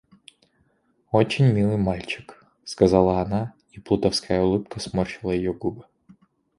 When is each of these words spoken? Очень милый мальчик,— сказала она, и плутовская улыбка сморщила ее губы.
Очень 1.11 1.51
милый 1.53 1.77
мальчик,— 1.77 2.43
сказала 2.65 3.21
она, 3.21 3.53
и 3.71 3.79
плутовская 3.79 4.41
улыбка 4.41 4.79
сморщила 4.79 5.29
ее 5.31 5.53
губы. 5.53 5.83